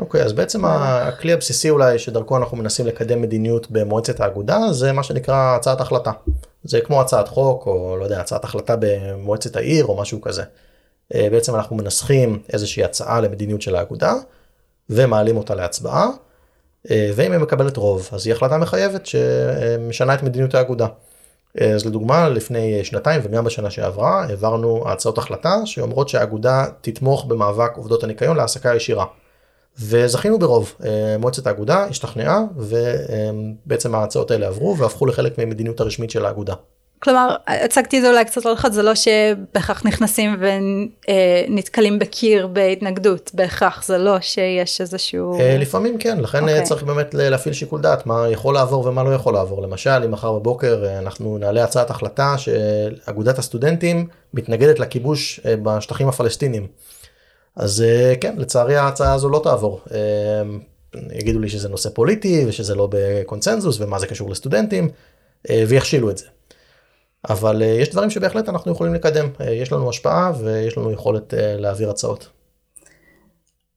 [0.00, 5.02] אוקיי, אז בעצם הכלי הבסיסי אולי שדרכו אנחנו מנסים לקדם מדיניות במועצת האגודה זה מה
[5.02, 6.10] שנקרא הצעת החלטה.
[6.64, 10.42] זה כמו הצעת חוק או לא יודע, הצעת החלטה במועצת העיר או משהו כזה.
[11.14, 14.14] אה, בעצם אנחנו מנסחים איזושהי הצעה למדיניות של האגודה
[14.90, 16.08] ומעלים אותה להצבעה.
[16.90, 20.86] אה, ואם היא מקבלת רוב אז היא החלטה מחייבת שמשנה את מדיניות האגודה.
[21.60, 27.72] אה, אז לדוגמה לפני שנתיים וגם בשנה שעברה העברנו הצעות החלטה שאומרות שהאגודה תתמוך במאבק
[27.76, 29.04] עובדות הניקיון להעסקה ישירה.
[29.80, 36.24] וזכינו ברוב, אה, מועצת האגודה השתכנעה ובעצם ההצעות האלה עברו והפכו לחלק ממדיניות הרשמית של
[36.24, 36.54] האגודה.
[37.02, 43.30] כלומר, הצגתי את זה אולי קצת לא לך, זה לא שבהכרח נכנסים ונתקלים בקיר בהתנגדות,
[43.34, 45.40] בהכרח, זה לא שיש איזשהו...
[45.40, 46.62] אה, לפעמים כן, לכן אוקיי.
[46.62, 49.62] צריך באמת להפעיל שיקול דעת מה יכול לעבור ומה לא יכול לעבור.
[49.62, 56.08] למשל, אם מחר בבוקר אה, אנחנו נעלה הצעת החלטה שאגודת הסטודנטים מתנגדת לכיבוש אה, בשטחים
[56.08, 56.66] הפלסטינים.
[57.56, 57.84] אז
[58.20, 59.80] כן, לצערי ההצעה הזו לא תעבור.
[61.12, 64.90] יגידו לי שזה נושא פוליטי ושזה לא בקונצנזוס ומה זה קשור לסטודנטים
[65.50, 66.26] ויכשילו את זה.
[67.30, 72.28] אבל יש דברים שבהחלט אנחנו יכולים לקדם, יש לנו השפעה ויש לנו יכולת להעביר הצעות.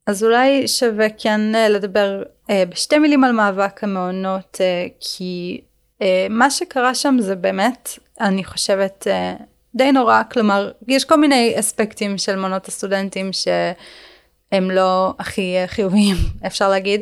[0.08, 5.62] אז אולי שווה כן אה, לדבר אה, בשתי מילים על מאבק המעונות, אה, כי
[6.02, 7.90] אה, מה שקרה שם זה באמת,
[8.22, 9.36] אני חושבת, אה,
[9.76, 16.16] די נורא, כלומר, יש כל מיני אספקטים של מעונות הסטודנטים שהם לא הכי אה, חיוביים,
[16.48, 17.02] אפשר להגיד,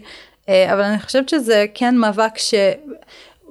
[0.50, 2.54] אה, אבל אני חושבת שזה כן מאבק ש...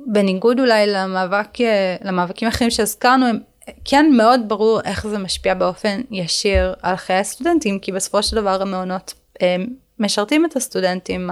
[0.07, 3.39] בניגוד אולי למאבק, אה, למאבקים אחרים שהזכרנו, הם
[3.85, 8.63] כן מאוד ברור איך זה משפיע באופן ישיר על חיי הסטודנטים, כי בסופו של דבר
[8.63, 9.15] המעונות
[10.01, 11.31] משרתים את הסטודנטים,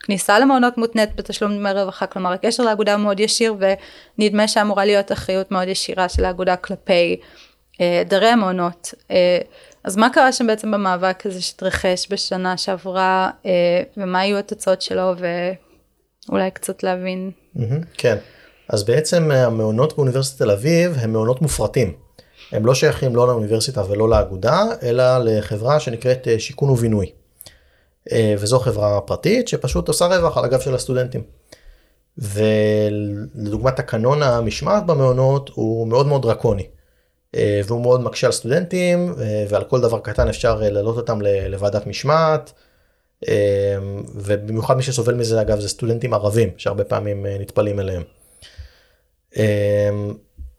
[0.00, 3.54] הכניסה למעונות מותנית בתשלום דמי רווחה, כלומר הקשר לאגודה מאוד ישיר
[4.18, 7.16] ונדמה שאמורה להיות אחריות מאוד ישירה של האגודה כלפי
[7.80, 8.94] אה, דרי המעונות.
[9.10, 9.38] אה,
[9.84, 15.12] אז מה קרה שם בעצם במאבק הזה שהתרחש בשנה שעברה אה, ומה היו התוצאות שלו
[16.28, 17.30] ואולי קצת להבין.
[17.94, 18.16] כן,
[18.68, 21.92] אז בעצם המעונות באוניברסיטת תל אביב הם מעונות מופרטים.
[22.52, 27.19] הם לא שייכים לא לאוניברסיטה ולא לאגודה, אלא לחברה שנקראת שיכון ובינוי.
[28.12, 31.22] וזו חברה פרטית שפשוט עושה רווח על הגב של הסטודנטים.
[32.18, 36.66] ולדוגמת תקנון המשמעת במעונות הוא מאוד מאוד דרקוני.
[37.36, 39.14] והוא מאוד מקשה על סטודנטים
[39.48, 42.52] ועל כל דבר קטן אפשר להעלות אותם לוועדת משמעת.
[44.14, 48.02] ובמיוחד מי שסובל מזה אגב זה סטודנטים ערבים שהרבה פעמים נטפלים אליהם.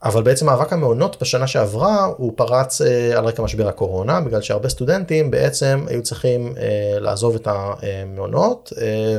[0.04, 2.80] אבל בעצם מאבק המעונות בשנה שעברה הוא פרץ
[3.16, 6.54] על רקע משבר הקורונה בגלל שהרבה סטודנטים בעצם היו צריכים
[7.00, 8.72] לעזוב את המעונות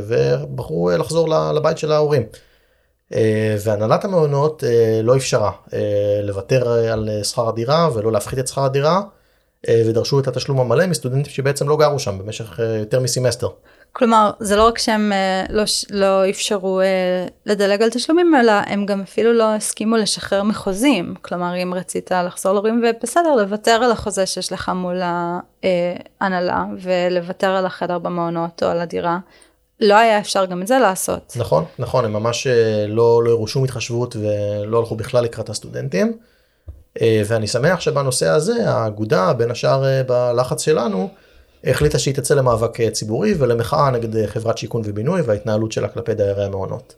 [0.08, 2.24] ובחרו לחזור לבית של ההורים.
[3.64, 4.64] והנהלת המעונות
[5.04, 5.52] לא אפשרה
[6.24, 9.02] לוותר על שכר הדירה ולא להפחית את שכר הדירה
[9.70, 13.48] ודרשו את התשלום המלא מסטודנטים שבעצם לא גרו שם במשך יותר מסמסטר.
[13.94, 15.12] כלומר זה לא רק שהם
[15.50, 16.82] לא, לא אפשרו
[17.46, 22.54] לדלג על תשלומים אלא הם גם אפילו לא הסכימו לשחרר מחוזים כלומר אם רצית לחזור
[22.54, 25.02] להורים ובסדר לוותר על החוזה שיש לך מול
[26.22, 29.18] ההנהלה ולוותר על החדר במעונות או על הדירה.
[29.80, 31.34] לא היה אפשר גם את זה לעשות.
[31.36, 32.48] נכון נכון הם ממש
[32.88, 36.18] לא לא הראו שום התחשבות ולא הלכו בכלל לקראת הסטודנטים.
[37.02, 41.10] אה, ואני שמח שבנושא הזה האגודה בין השאר אה, בלחץ שלנו
[41.64, 46.14] החליטה שהיא תצא למאבק אה, ציבורי ולמחאה נגד אה, חברת שיכון ובינוי וההתנהלות שלה כלפי
[46.14, 46.96] דיירי המעונות.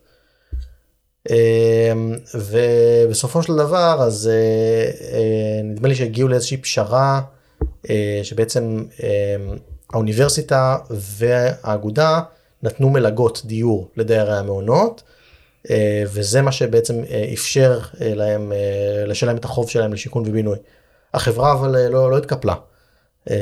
[1.30, 1.94] אה,
[2.34, 7.22] ובסופו של דבר אז אה, נדמה לי שהגיעו לאיזושהי פשרה
[8.24, 9.36] שבעצם אה,
[9.94, 12.22] האוניברסיטה והאגודה
[12.64, 15.04] נתנו מלגות דיור לדיירי המעונות.
[16.08, 16.96] וזה מה שבעצם
[17.34, 18.52] אפשר להם
[19.06, 20.58] לשלם את החוב שלהם לשיכון ובינוי.
[21.14, 22.56] החברה אבל לא, לא התקפלה.
[23.30, 23.36] אה,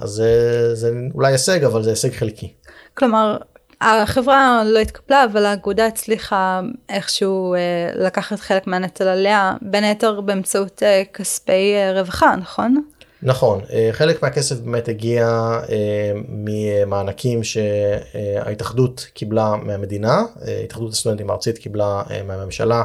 [0.00, 2.52] אז זה, זה אולי הישג אבל זה הישג חלקי.
[2.94, 3.36] כלומר,
[3.80, 7.60] החברה לא התקפלה, אבל האגודה הצליחה איכשהו אה,
[7.94, 12.82] לקחת חלק מהנטל עליה, בין היתר באמצעות אה, כספי אה, רווחה, נכון?
[13.22, 15.26] נכון, אה, חלק מהכסף באמת הגיע
[15.68, 22.82] אה, ממענקים שההתאחדות קיבלה מהמדינה, אה, התאחדות הסטודנטים הארצית קיבלה אה, מהממשלה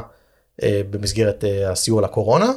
[0.62, 2.52] אה, במסגרת אה, הסיוע לקורונה, אה,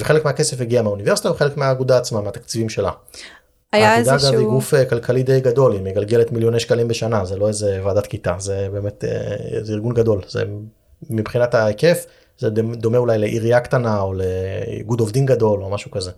[0.00, 2.90] וחלק מהכסף הגיע מהאוניברסיטה וחלק מהאגודה עצמה, מהתקציבים שלה.
[3.72, 4.46] היה האגודה אגב היא.
[4.46, 8.34] גוף אה, כלכלי די גדול, היא מגלגלת מיליוני שקלים בשנה, זה לא איזה ועדת כיתה,
[8.38, 10.44] זה באמת, אה, זה ארגון גדול, זה
[11.10, 12.06] מבחינת ההיקף,
[12.38, 16.10] זה דומה אולי לעירייה קטנה או לאיגוד עובדים גדול או משהו כזה.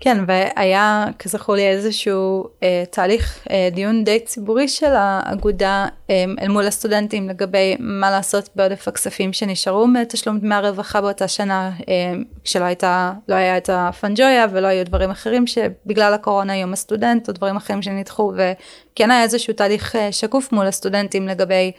[0.00, 6.48] כן, והיה כזכור לי איזשהו אה, תהליך אה, דיון די ציבורי של האגודה אה, אל
[6.48, 12.12] מול הסטודנטים לגבי מה לעשות בעודף הכספים שנשארו מתשלום דמי הרווחה באותה שנה, אה,
[12.44, 17.32] כשלא הייתה, לא היה את הפנג'ויה ולא היו דברים אחרים שבגלל הקורונה יום הסטודנט או
[17.32, 21.72] דברים אחרים שנדחו, וכן היה איזשהו תהליך אה, שקוף מול הסטודנטים לגבי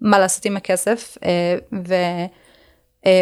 [0.00, 1.56] מה לעשות עם הכסף, אה,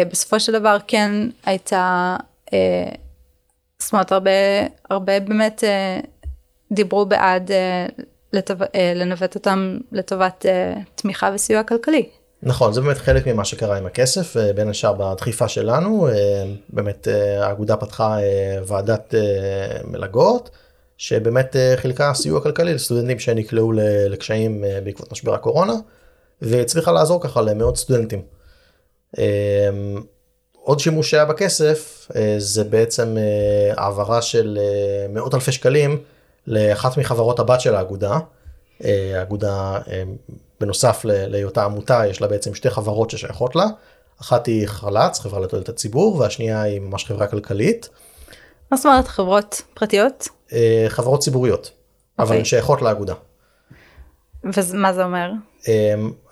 [0.05, 1.11] ובסופו של דבר כן
[1.45, 2.15] הייתה
[2.53, 2.89] אה,
[3.89, 4.31] זאת אומרת, הרבה,
[4.89, 5.99] הרבה באמת אה,
[6.71, 7.85] דיברו בעד אה,
[8.33, 12.09] לטוב, אה, לנווט אותם לטובת אה, תמיכה וסיוע כלכלי.
[12.43, 16.13] נכון, זה באמת חלק ממה שקרה עם הכסף, אה, בין השאר בדחיפה שלנו, אה,
[16.69, 20.49] באמת אה, האגודה פתחה אה, ועדת אה, מלגות,
[20.97, 23.71] שבאמת אה, חילקה סיוע כלכלי לסטודנטים שנקלעו
[24.09, 25.73] לקשיים אה, בעקבות משבר הקורונה,
[26.41, 28.21] והצליחה לעזור ככה למאות סטודנטים.
[30.69, 35.97] עוד שימוש שהיה בכסף אה, זה בעצם אה, העברה של אה, מאות אלפי שקלים
[36.47, 38.19] לאחת מחברות הבת של האגודה.
[39.15, 39.79] האגודה
[40.59, 43.65] בנוסף להיותה עמותה יש לה בעצם שתי חברות ששייכות לה.
[44.21, 47.89] אחת היא חל"צ, חברה לתועלת הציבור, והשנייה היא ממש חברה כלכלית.
[48.71, 50.27] מה זאת אומרת חברות פרטיות?
[50.87, 51.71] חברות ציבוריות,
[52.19, 52.37] אבל אוקיי.
[52.37, 53.13] הן שייכות לאגודה.
[54.43, 55.31] ומה זה אומר?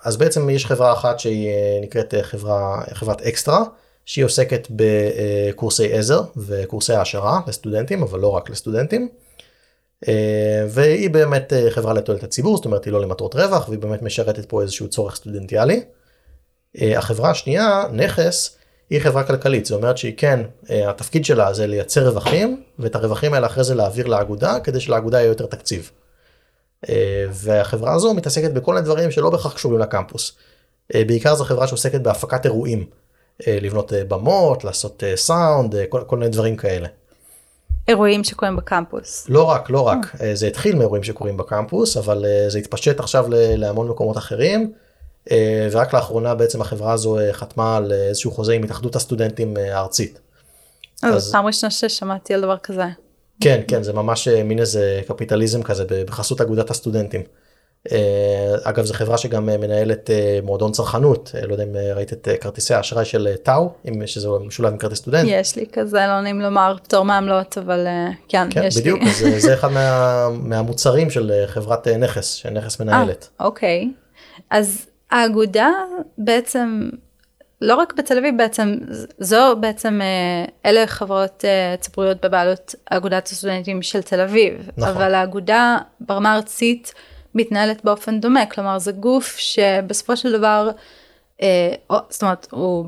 [0.04, 1.50] אז בעצם יש חברה אחת שהיא
[1.82, 3.62] נקראת חברה, חברת אקסטרה,
[4.08, 9.08] שהיא עוסקת בקורסי עזר וקורסי העשרה לסטודנטים, אבל לא רק לסטודנטים.
[10.08, 14.02] אה, והיא באמת אה, חברה לתועלת הציבור, זאת אומרת היא לא למטרות רווח, והיא באמת
[14.02, 15.82] משרתת פה איזשהו צורך סטודנטיאלי.
[16.80, 18.56] אה, החברה השנייה, נכס,
[18.90, 23.46] היא חברה כלכלית, זאת אומרת שהיא כן, התפקיד שלה זה לייצר רווחים, ואת הרווחים האלה
[23.46, 25.90] אחרי זה להעביר לאגודה, כדי שלאגודה יהיה יותר תקציב.
[27.32, 30.32] והחברה הזו מתעסקת בכל מיני דברים שלא בהכרח קשורים לקמפוס.
[30.94, 32.86] בעיקר זו חברה שעוסקת בהפקת אירועים,
[33.46, 36.88] לבנות אה, במות, לעשות אה, סאונד, אה, כל, כל מיני דברים כאלה.
[37.88, 39.26] אירועים שקורים בקמפוס.
[39.28, 43.24] לא רק, לא רק, אה, זה התחיל מאירועים שקורים בקמפוס, אבל אה, זה התפשט עכשיו
[43.30, 44.72] להמון מקומות אחרים,
[45.30, 49.56] אה, ורק לאחרונה בעצם החברה הזו אה, חתמה על אה, איזשהו חוזה עם התאחדות הסטודנטים
[49.56, 50.18] אה, הארצית.
[51.02, 52.84] אז אז- זו פעם ראשונה ששמעתי על דבר כזה.
[53.40, 57.22] כן, כן, זה ממש אה, מין איזה קפיטליזם כזה בחסות אגודת הסטודנטים.
[57.92, 62.28] אה, אגב, זו חברה שגם אה, מנהלת אה, מועדון צרכנות, לא יודע אם ראית את
[62.40, 63.70] כרטיסי האשראי של טאו,
[64.06, 65.28] שזה משולב עם כרטיס סטודנט.
[65.30, 67.86] יש לי כזה, לא נעים לומר, פטור מעמלות, אבל
[68.28, 68.80] כן, כן, יש לי.
[68.80, 73.28] בדיוק, אז אה, זה אחד מה, מהמוצרים של חברת נכס, שנכס מנהלת.
[73.40, 73.88] אה, אוקיי.
[74.50, 75.70] אז האגודה
[76.18, 76.88] בעצם,
[77.60, 78.76] לא רק בתל אביב בעצם,
[79.18, 80.00] זו בעצם,
[80.66, 81.44] אלה חברות
[81.80, 84.70] ציבוריות בבעלות אגודת הסטודנטים של תל אביב.
[84.76, 84.94] נכון.
[84.94, 86.94] אבל האגודה ברמה הארצית
[87.34, 90.70] מתנהלת באופן דומה, כלומר זה גוף שבסופו של דבר,
[91.42, 92.86] אה, או, זאת אומרת, הוא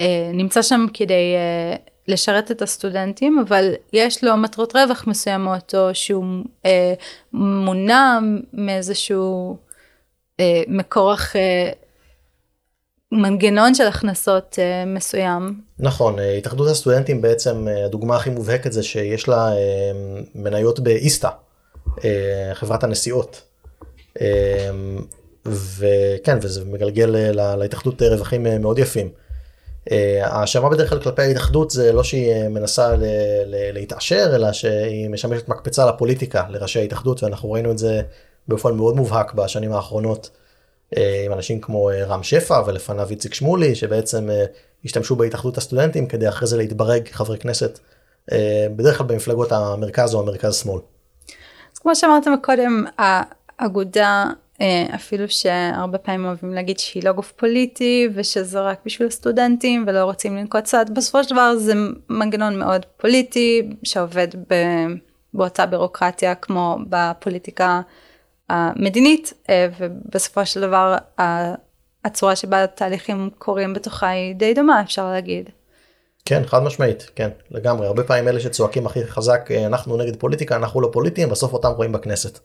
[0.00, 1.76] אה, נמצא שם כדי אה,
[2.08, 6.24] לשרת את הסטודנטים, אבל יש לו מטרות רווח מסוימות, או שהוא
[6.66, 6.94] אה,
[7.32, 8.18] מונע
[8.52, 9.56] מאיזשהו
[10.40, 11.70] אה, מקור אח- אה,
[13.12, 15.60] מנגנון של הכנסות אה, מסוים.
[15.78, 19.90] נכון, אה, התאחדות הסטודנטים בעצם, אה, הדוגמה הכי מובהקת זה שיש לה אה,
[20.34, 21.28] מניות באיסתא,
[22.04, 23.42] אה, חברת הנסיעות.
[24.20, 24.70] אה,
[25.46, 29.08] וכן, וזה מגלגל אה, להתאחדות אה, רווחים אה, מאוד יפים.
[30.22, 33.04] ההאשמה בדרך כלל כלפי ההתאחדות זה לא שהיא מנסה ל-
[33.46, 38.02] ל- להתעשר, אלא שהיא משמשת מקפצה לפוליטיקה, לראשי ההתאחדות, ואנחנו ראינו את זה
[38.48, 40.30] באופן מאוד מובהק בשנים האחרונות.
[40.96, 44.28] עם אנשים כמו רם שפע ולפניו איציק שמולי, שבעצם
[44.84, 47.78] השתמשו בהתאחדות הסטודנטים כדי אחרי זה להתברג כחברי כנסת,
[48.76, 50.80] בדרך כלל במפלגות המרכז או המרכז שמאל.
[51.74, 52.68] אז כמו שאמרת האגודה,
[54.60, 60.04] אה, אפילו שהרבה פעמים אוהבים להגיד שהיא לא גוף פוליטי ושזה רק בשביל סטודנטים ולא
[60.04, 61.72] רוצים לנקוט צעד, בסופו של דבר זה
[62.08, 64.54] מנגנון מאוד פוליטי שעובד ב...
[65.34, 67.80] באותה בירוקרטיה כמו בפוליטיקה
[68.48, 70.96] המדינית, אה, ובסופו של דבר
[72.04, 75.50] הצורה שבה התהליכים קורים בתוכה היא די דומה אפשר להגיד.
[76.24, 80.56] כן חד משמעית כן לגמרי הרבה פעמים אלה שצועקים הכי חזק אה, אנחנו נגד פוליטיקה
[80.56, 82.38] אנחנו לא פוליטיים בסוף אותם רואים בכנסת.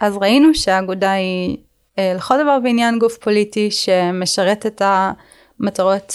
[0.00, 1.56] אז ראינו שהאגודה היא
[1.98, 6.14] אה, לכל דבר ועניין גוף פוליטי שמשרת את המטרות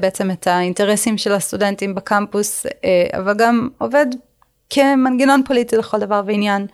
[0.00, 2.66] בעצם את האינטרסים של הסטודנטים בקמפוס
[3.12, 4.06] אבל גם עובד
[4.70, 6.66] כמנגנון פוליטי לכל דבר ועניין.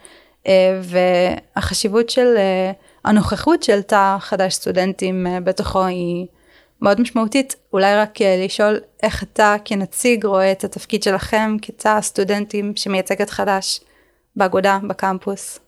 [0.47, 2.73] אה, והחשיבות של אה,
[3.05, 6.27] הנוכחות של תא חדש סטודנטים אה, בתוכו היא
[6.85, 7.57] מאוד משמעותית.
[7.73, 13.81] אולי רק לשאול איך אתה כנציג רואה את התפקיד שלכם כתא סטודנטים שמייצג את חדש
[14.37, 15.59] באגודה, בקמפוס.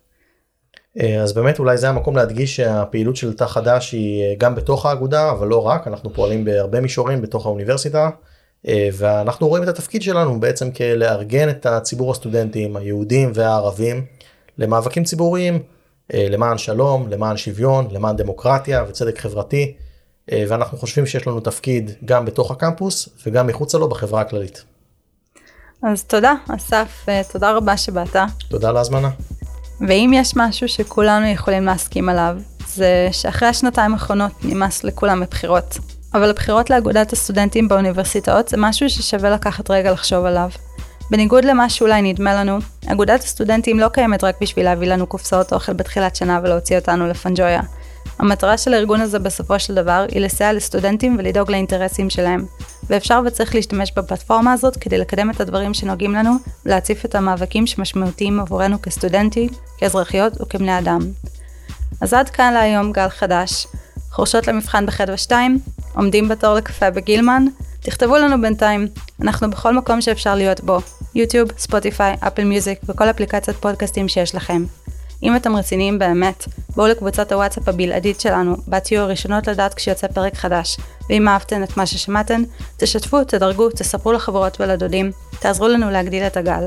[1.23, 5.49] אז באמת אולי זה המקום להדגיש שהפעילות של תא חדש היא גם בתוך האגודה אבל
[5.49, 8.11] לא רק אנחנו פועלים בהרבה מישורים בתוך האוניברסיטה
[8.93, 14.05] ואנחנו רואים את התפקיד שלנו בעצם כלארגן את הציבור הסטודנטים היהודים והערבים
[14.59, 15.63] למאבקים ציבוריים
[16.15, 19.86] אה, למען שלום, למען שוויון, למען דמוקרטיה וצדק חברתי, אה,
[20.31, 24.65] ואנחנו חושבים שיש לנו תפקיד גם בתוך הקמפוס וגם מחוצה לו בחברה הכללית.
[25.83, 28.17] אז תודה, אסף, אה, תודה רבה שבאת.
[28.49, 29.11] תודה על ההזמנה.
[29.89, 32.37] ואם יש משהו שכולנו יכולים להסכים עליו,
[32.69, 35.79] זה שאחרי השנתיים האחרונות נמאס לכולם בבחירות.
[36.15, 40.49] אבל הבחירות לאגודת הסטודנטים באוניברסיטאות זה משהו ששווה לקחת רגע לחשוב עליו.
[41.11, 45.73] בניגוד למה שאולי נדמה לנו, אגודת הסטודנטים לא קיימת רק בשביל להביא לנו קופסאות אוכל
[45.73, 47.61] בתחילת שנה ולהוציא אותנו לפנג'ויה.
[48.19, 52.47] המטרה של הארגון הזה בסופו של דבר היא לסייע לסטודנטים ולדאוג לאינטרסים שלהם,
[52.91, 56.33] ואפשר וצריך להשתמש בפלטפורמה הזאת כדי לקדם את הדברים שנוגעים לנו,
[56.67, 59.49] ולהציף את המאבקים שמשמעותיים עבורנו כסטודנטים,
[59.79, 61.01] כאזרחיות וכבני אדם.
[62.01, 63.67] אז עד כאן להיום גל חדש.
[64.11, 65.59] חורשות למבחן בחדווה 2,
[65.95, 67.45] עומדים בתור לקפה בגילמן,
[67.81, 68.89] תכתבו לנו בינתיים,
[69.23, 70.79] אנחנו בכל מקום שאפשר להיות בו,
[71.15, 74.65] יוטיוב, ספוטיפיי, אפל מיוזיק וכל אפליקציית פודקאסטים שיש לכם.
[75.23, 76.45] אם אתם רציניים באמת,
[76.77, 80.77] בואו לקבוצת הוואטסאפ הבלעדית שלנו, בה תהיו הראשונות לדעת כשיוצא פרק חדש,
[81.11, 82.43] ואם אהבתן את מה ששמעתן,
[82.77, 86.67] תשתפו, תדרגו, תספרו לחברות ולדודים, תעזרו לנו להגדיל את הגל.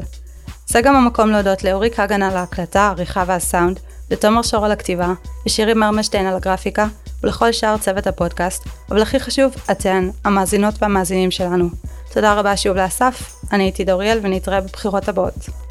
[0.67, 3.79] זה גם המקום להודות לאוריק הגן על ההקלטה, העריכה והסאונד,
[4.11, 5.13] לתומר שור על הכתיבה,
[5.45, 6.87] ושירי מרמשטיין על הגרפיקה,
[7.23, 11.69] ולכל שאר צוות הפודקאסט, אבל הכי חשוב, אתן, המאזינות והמאזינים שלנו.
[12.13, 15.68] תודה רבה שוב לאסף, אני הייתי דוריאל ונתראה בבחירות הבאות.